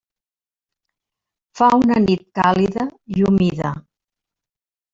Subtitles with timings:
[1.59, 3.77] Fa una nit càlida i humida.